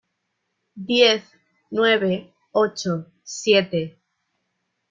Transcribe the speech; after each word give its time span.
Diez, 0.87 1.23
nueve, 1.69 2.33
ocho, 2.53 3.05
siete... 3.21 3.99